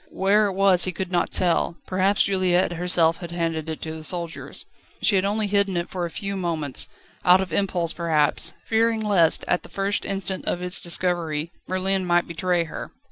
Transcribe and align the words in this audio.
Where 0.09 0.47
it 0.47 0.53
was 0.53 0.85
he 0.85 0.91
could 0.91 1.11
not 1.11 1.29
tell; 1.29 1.75
perhaps 1.85 2.23
Juliette 2.23 2.73
herself 2.73 3.17
had 3.17 3.29
handed 3.29 3.69
it 3.69 3.83
to 3.83 3.93
the 3.95 4.03
soldiers. 4.03 4.65
She 4.99 5.15
had 5.15 5.25
only 5.25 5.45
hidden 5.45 5.77
it 5.77 5.91
for 5.91 6.07
a 6.07 6.09
few 6.09 6.35
moments, 6.35 6.87
out 7.23 7.39
of 7.39 7.53
impulse 7.53 7.93
perhaps, 7.93 8.53
fearing 8.65 9.01
lest, 9.01 9.45
at 9.47 9.61
the 9.61 9.69
first 9.69 10.03
instant 10.03 10.45
of 10.45 10.59
its 10.59 10.79
discovery, 10.79 11.51
Merlin 11.67 12.03
might 12.03 12.25
betray 12.27 12.63
her. 12.63 12.89